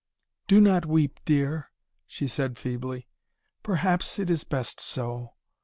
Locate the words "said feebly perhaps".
2.25-4.17